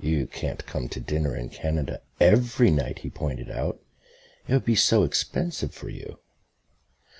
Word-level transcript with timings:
"You 0.00 0.26
can't 0.26 0.66
come 0.66 0.88
to 0.88 0.98
dinner 0.98 1.36
in 1.36 1.48
Canada 1.48 2.00
every 2.18 2.72
night," 2.72 2.98
he 3.02 3.08
pointed 3.08 3.48
out. 3.52 3.78
"It 4.48 4.54
would 4.54 4.64
be 4.64 4.74
so 4.74 5.04
expensive 5.04 5.72
for 5.72 5.88
you." 5.88 6.18